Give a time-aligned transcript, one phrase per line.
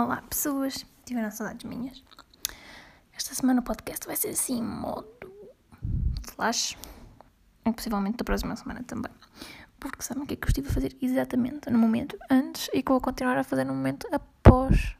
[0.00, 2.04] Olá pessoas, tiveram saudades minhas?
[3.12, 5.08] Esta semana o podcast vai ser assim, modo
[6.22, 6.78] flash,
[7.66, 9.10] e possivelmente da próxima semana também.
[9.80, 12.80] Porque sabem o que é que eu estive a fazer exatamente no momento antes e
[12.80, 14.94] que vou continuar a fazer no momento após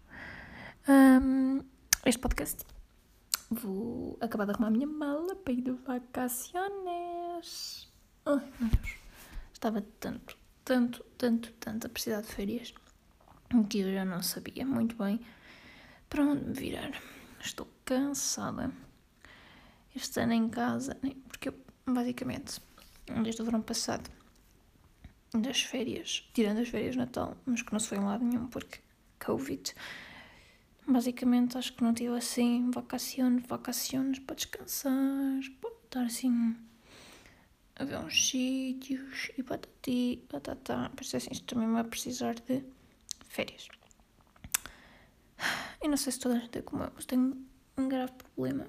[0.89, 1.63] um,
[2.05, 2.65] este podcast.
[3.51, 6.59] Vou acabar de arrumar a minha mala para ir de vacaciones.
[8.27, 8.97] Ai meu Deus,
[9.53, 12.75] estava tanto, tanto, tanto, tanto a precisar de férias
[13.69, 15.21] que eu já não sabia muito bem
[16.09, 16.93] para onde me virar.
[17.41, 18.71] Estou cansada.
[19.95, 20.97] Este ano em casa,
[21.29, 21.55] porque eu,
[21.87, 22.61] basicamente,
[23.23, 24.11] desde o verão passado,
[25.33, 28.47] das férias, tirando as férias de Natal, mas que não se foi em lado nenhum
[28.47, 28.81] porque
[29.19, 29.75] Covid,
[30.87, 36.57] basicamente acho que não tive assim vacaciones, vacaciones para descansar, para estar assim
[37.77, 40.91] a ver uns sítios e patati, patatá.
[41.01, 42.65] Isso assim, isto também vai precisar de
[43.29, 43.69] férias.
[45.81, 48.67] Eu não sei se toda a gente é como eu, mas tenho um grave problema.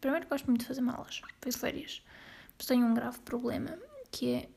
[0.00, 2.02] Primeiro, gosto muito de fazer malas, depois de férias.
[2.56, 3.78] Mas tenho um grave problema,
[4.10, 4.48] que é,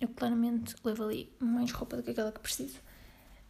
[0.00, 2.80] eu claramente levo ali mais roupa do que aquela que preciso.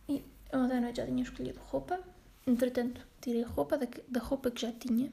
[0.08, 2.00] E ontem à noite já tinha escolhido roupa.
[2.46, 5.10] Entretanto, tirei roupa da, da roupa que já tinha.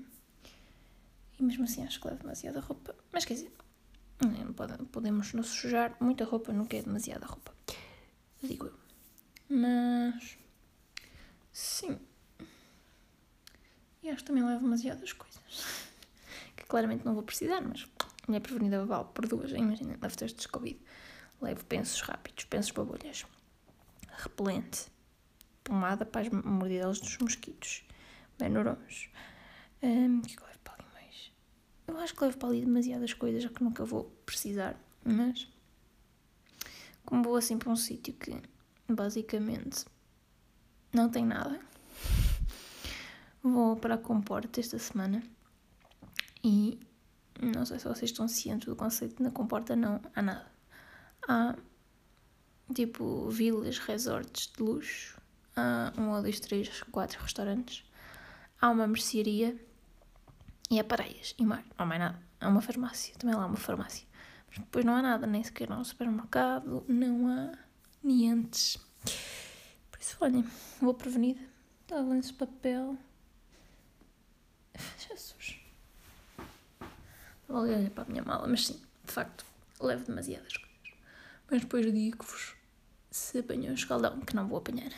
[1.39, 2.93] E mesmo assim acho que levo demasiada roupa.
[3.13, 3.53] Mas quer dizer,
[4.91, 7.53] podemos não sujar muita roupa, nunca é demasiada roupa.
[8.43, 8.88] Digo eu.
[9.49, 10.37] Mas.
[11.51, 11.99] Sim.
[14.03, 15.39] E acho que também levo demasiadas coisas.
[16.55, 17.87] Que claramente não vou precisar, mas
[18.27, 19.51] minha prevenida vale por duas.
[19.51, 20.79] Imagina, levo testes de Covid.
[21.41, 23.25] Levo pensos rápidos, pensos babulhas.
[24.17, 24.87] Repelente.
[25.63, 27.83] Pomada para as mordidelas dos mosquitos.
[28.37, 29.09] Benurons.
[29.81, 31.31] Um, o que é que eu levo para ali mais?
[31.87, 35.47] Eu acho que levo para ali demasiadas coisas que nunca vou precisar, mas.
[37.05, 38.39] Como vou assim para um sítio que
[38.95, 39.85] basicamente
[40.91, 41.59] não tem nada.
[43.41, 45.23] Vou para a Comporta esta semana
[46.43, 46.79] e
[47.41, 50.51] não sei se vocês estão cientes do conceito na Comporta, não há nada.
[51.27, 51.55] Há
[52.73, 55.17] tipo vilas, resorts de luxo,
[55.55, 57.83] há um ou dois, três, quatro restaurantes,
[58.59, 59.57] há uma mercearia
[60.69, 62.19] e há praias e mar, não há mais nada.
[62.41, 64.07] Há uma farmácia, também lá há uma farmácia.
[64.49, 67.68] Mas depois não há nada, nem sequer há um supermercado, não há
[68.03, 68.77] nientes.
[69.91, 70.45] Por isso, olhem,
[70.81, 71.41] vou prevenida.
[71.81, 72.97] Estava nesse papel.
[74.97, 75.59] Jesus.
[77.47, 79.45] Vou olhar para a minha mala, mas sim, de facto,
[79.79, 80.99] levo demasiadas coisas.
[81.49, 82.55] Mas depois digo-vos
[83.11, 84.91] se apanhou um escaldão, que não vou apanhar.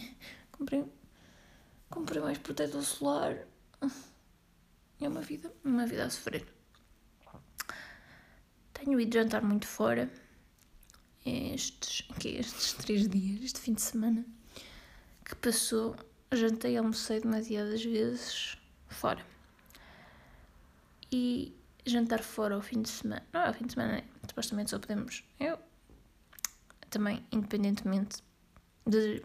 [0.52, 0.84] comprei,
[1.90, 3.36] comprei mais protetor solar.
[5.00, 6.46] É uma vida, uma vida a sofrer.
[8.72, 10.10] Tenho ido jantar muito fora
[11.24, 14.24] estes, que estes três dias, este fim de semana,
[15.24, 15.96] que passou,
[16.32, 18.56] jantei e almocei demasiadas vezes
[18.88, 19.24] fora.
[21.10, 21.54] E
[21.86, 25.24] jantar fora ao fim de semana, não é ao fim de semana, supostamente só podemos,
[25.40, 25.58] eu
[26.90, 28.22] também, independentemente
[28.86, 29.22] de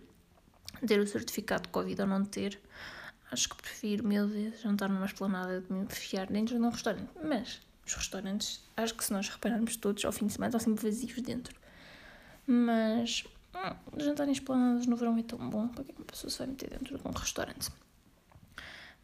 [0.86, 2.60] ter o certificado de Covid ou não ter,
[3.32, 7.10] acho que prefiro mil vezes jantar numa esplanada de me enfiar dentro de um restaurante.
[7.24, 10.90] Mas os restaurantes, acho que se nós repararmos todos, ao fim de semana estão sempre
[10.90, 11.63] vazios dentro.
[12.46, 13.24] Mas
[13.54, 15.68] hum, jantar em esplanadas no verão é tão bom.
[15.68, 17.70] Para que uma pessoa se vai meter dentro de um restaurante?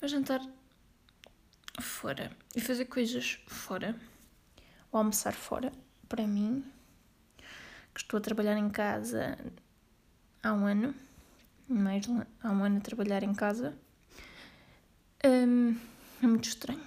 [0.02, 0.42] Mas jantar
[1.80, 3.96] fora e fazer coisas fora,
[4.92, 5.72] ou almoçar fora,
[6.08, 6.64] para mim,
[7.94, 9.38] que estou a trabalhar em casa
[10.42, 10.96] há um ano,
[11.68, 12.06] mais
[12.42, 13.78] há um ano a trabalhar em casa,
[15.24, 15.78] hum,
[16.22, 16.82] é muito estranho.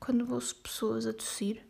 [0.00, 1.62] Quando ouço pessoas a tossir,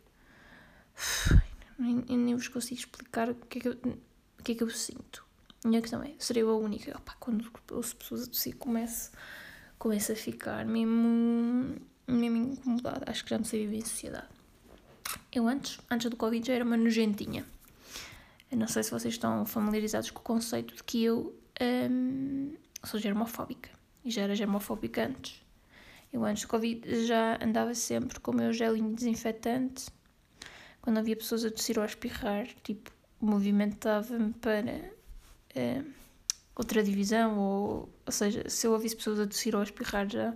[1.77, 4.69] nem, nem vos consigo explicar o que é que eu, o que é que eu
[4.69, 5.25] sinto.
[5.63, 6.95] A minha questão é, serei eu a única?
[6.97, 9.11] Opa, quando ouço pessoas a tossir, começo,
[9.77, 11.75] começo a ficar mesmo,
[12.07, 13.09] mesmo incomodada.
[13.09, 14.27] Acho que já não sei viver em sociedade.
[15.31, 17.45] Eu antes, antes do Covid, já era uma nojentinha.
[18.51, 22.99] Eu não sei se vocês estão familiarizados com o conceito de que eu hum, sou
[22.99, 23.69] germofóbica.
[24.05, 25.41] E já era germofóbica antes.
[26.13, 29.87] Eu antes do Covid já andava sempre com o meu gelinho desinfetante
[30.87, 32.89] quando havia pessoas a tossir ou a espirrar, tipo,
[33.19, 34.89] movimentava-me para
[35.53, 35.85] uh,
[36.55, 40.33] outra divisão, ou, ou seja, se eu ouvisse pessoas a tossir ou a espirrar já.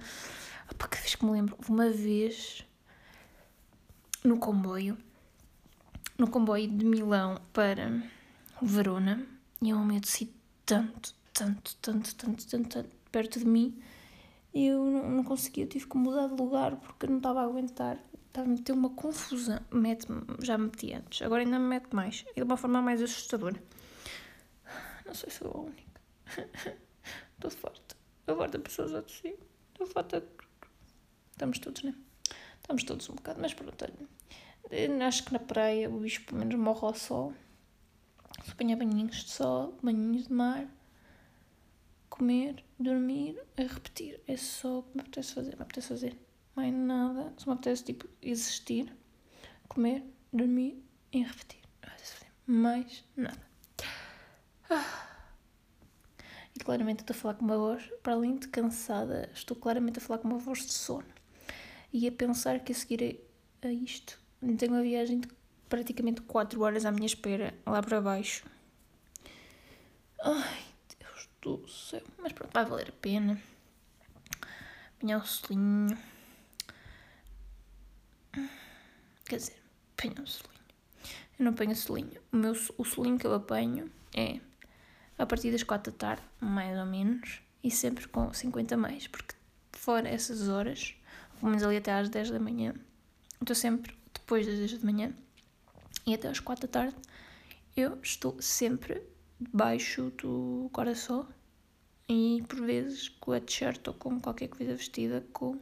[0.70, 2.66] Opa, cada vez que me lembro, uma vez
[4.26, 4.98] no comboio,
[6.18, 8.04] no comboio de Milão para
[8.62, 9.26] Verona,
[9.62, 13.82] e eu me tossi tanto, tanto, tanto, tanto, tanto, tanto perto de mim,
[14.54, 17.98] eu não, não conseguia, eu tive que mudar de lugar porque não estava a aguentar
[18.32, 19.60] estava a meter uma confusão.
[19.72, 20.08] Mete
[20.40, 22.26] já me meti antes, agora ainda me mete mais.
[22.32, 23.62] E de uma forma mais assustadora.
[25.06, 26.02] Não sei se sou a única.
[27.36, 27.96] Estou forte.
[28.28, 29.36] a guarda pessoas a tossir.
[29.80, 30.46] É que
[31.32, 31.96] estamos todos, né?
[32.62, 35.08] Estamos todos um bocado, mas pronto, olha.
[35.08, 37.34] Acho que na praia o bicho pelo menos morre ao sol.
[38.46, 40.66] Se apanhar banhinhos de sol, banhinhos de mar,
[42.10, 44.22] comer, dormir, a repetir.
[44.28, 45.56] É só o que me apetece fazer.
[45.58, 47.34] Me apetece fazer mais nada.
[47.38, 48.96] Se me apetece, tipo, existir,
[49.68, 51.62] comer, dormir e repetir.
[51.82, 53.42] Fazer mais nada.
[54.70, 55.08] Ah.
[56.56, 60.02] E claramente estou a falar com uma voz, para além de cansada, estou claramente a
[60.02, 61.08] falar com uma voz de sono.
[61.94, 63.20] E a pensar que a seguir
[63.62, 64.20] a isto,
[64.58, 65.30] tenho uma viagem de
[65.70, 68.46] praticamente 4 horas à minha espera, lá para baixo.
[70.22, 70.66] Ai,
[71.00, 72.04] Deus do céu.
[72.18, 73.42] Mas pronto, vai valer a pena.
[74.98, 75.98] Apanhar o selinho.
[79.32, 79.64] Quer dizer,
[79.98, 80.62] apanhar o selinho.
[81.40, 82.22] Eu não apanho selinho.
[82.34, 84.42] O, meu, o selinho que eu apanho é
[85.18, 89.34] a partir das 4 da tarde, mais ou menos, e sempre com 50 mais, porque
[89.72, 90.96] fora essas horas,
[91.40, 92.76] pelo menos ali até às 10 da manhã,
[93.40, 95.14] estou sempre depois das 10 da manhã
[96.06, 96.96] e até às 4 da tarde,
[97.78, 99.02] eu estou sempre
[99.40, 101.26] debaixo do coração
[102.10, 105.58] e por vezes com a t-shirt ou com qualquer coisa vestida com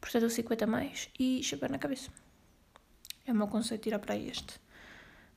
[0.00, 2.23] protetor 50 mais e chapéu na cabeça.
[3.26, 4.60] É o meu conceito ir para este.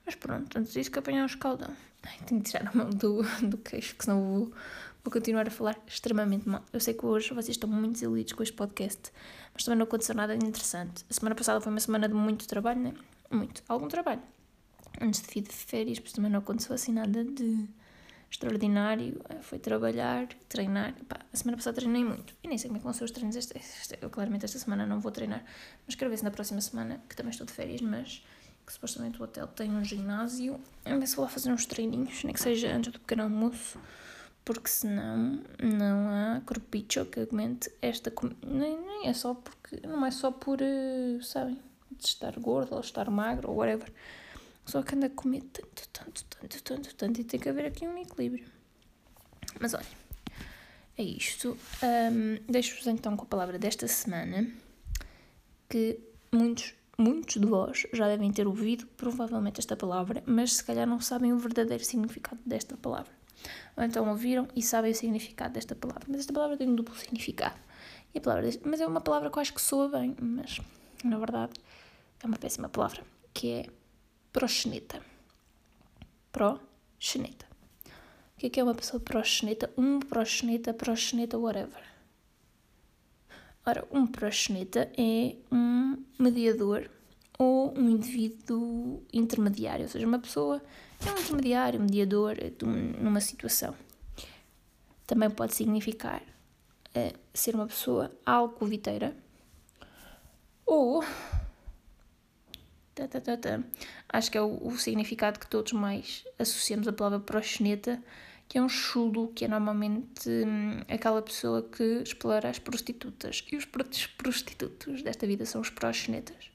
[0.05, 1.69] Mas pronto, antes disso que apanhar um escaldão.
[2.03, 4.45] Ai, tenho de tirar a mão do, do queixo, que senão vou,
[5.03, 6.63] vou continuar a falar extremamente mal.
[6.71, 9.11] Eu sei que hoje vocês estão muito desiludidos com este podcast,
[9.53, 11.05] mas também não aconteceu nada de interessante.
[11.09, 12.93] A semana passada foi uma semana de muito trabalho, né?
[13.29, 13.63] Muito.
[13.67, 14.21] Algum trabalho.
[15.01, 17.67] Antes de vir de férias, mas também não aconteceu assim nada de
[18.29, 19.21] extraordinário.
[19.41, 20.93] Foi trabalhar, treinar.
[21.07, 22.33] Pá, a semana passada treinei muito.
[22.43, 23.35] E nem sei como é que vão ser os treinos.
[23.35, 25.43] Este, este, eu claramente esta semana não vou treinar.
[25.85, 28.23] Mas quero ver se na próxima semana, que também estou de férias, mas
[28.65, 30.59] que supostamente o hotel tem um ginásio.
[30.83, 33.79] A ver se vou lá fazer uns treininhos, nem que seja antes do pequeno almoço,
[34.43, 38.37] porque senão não há corpicho que aguente esta comida.
[38.45, 39.87] Nem, nem é só porque.
[39.87, 41.57] Não é só por, uh, sabem,
[41.91, 43.91] de estar gordo ou estar magro ou whatever.
[44.67, 47.87] Só que anda a comer tanto, tanto, tanto, tanto, tanto e tem que haver aqui
[47.87, 48.45] um equilíbrio.
[49.59, 49.85] Mas olha,
[50.97, 51.57] é isto.
[51.81, 54.47] Um, Deixo-vos então com a palavra desta semana
[55.69, 55.99] que
[56.31, 60.99] muitos Muitos de vós já devem ter ouvido provavelmente esta palavra, mas se calhar não
[60.99, 63.11] sabem o verdadeiro significado desta palavra.
[63.77, 66.95] Ou então ouviram e sabem o significado desta palavra, mas esta palavra tem um duplo
[66.95, 67.55] significado.
[68.15, 70.59] E a palavra, mas é uma palavra que eu acho que soa bem, mas
[71.03, 71.53] na verdade
[72.23, 73.65] é uma péssima palavra, que é
[74.37, 75.01] proxeneta.
[76.31, 77.47] Proxeneta.
[78.35, 79.73] O que é que é uma pessoa proxeneta?
[79.75, 81.83] Um proxeneta, proxeneta, whatever.
[83.65, 86.87] Ora, um proxeneta é um mediador
[87.39, 90.61] ou um indivíduo intermediário, ou seja, uma pessoa
[91.03, 92.35] é um intermediário, mediador
[93.01, 93.75] numa situação.
[95.07, 99.17] Também pode significar uh, ser uma pessoa alcoviteira
[100.63, 101.03] ou.
[103.05, 103.63] Tá, tá, tá.
[104.09, 108.01] Acho que é o, o, significado que todos mais associamos à palavra proxeneta
[108.47, 113.45] que é um chulo, que é normalmente hum, aquela pessoa que explora as prostitutas.
[113.51, 116.49] E os prostitutos desta vida são os proxenetas.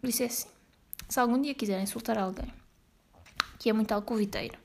[0.00, 0.48] Por isso é assim.
[1.08, 2.52] Se algum dia quiserem insultar alguém
[3.58, 4.56] que é muito alcoviteiro,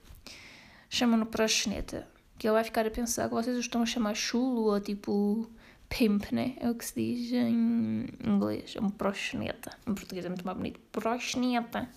[0.89, 2.07] chamam-no proxeneta,
[2.37, 5.49] que ele vai ficar a pensar que vocês o estão a chamar chulo ou tipo
[5.95, 6.55] pimp, né?
[6.59, 8.75] É o que se diz em inglês.
[8.75, 9.71] É um proxeneta.
[9.87, 10.79] Em português é muito mais bonito.
[10.91, 11.89] Proxeneta.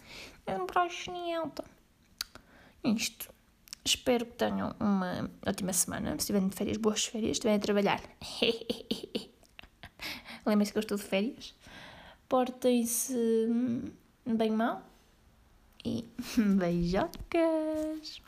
[0.47, 1.65] É um proxeneta
[2.95, 3.35] isto.
[3.85, 6.11] Espero que tenham uma ótima semana.
[6.13, 7.33] Se estiverem de férias, boas férias.
[7.33, 8.03] Estiverem a trabalhar,
[10.45, 11.55] lembrem-se que eu estou de férias.
[12.29, 13.15] Portem-se
[14.25, 14.83] bem mal
[15.85, 16.05] e
[16.59, 18.21] beijocas.